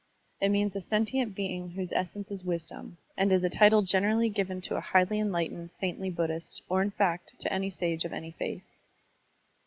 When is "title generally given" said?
3.51-4.59